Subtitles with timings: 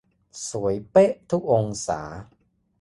[0.47, 2.01] สวยเป๊ะทุกองศา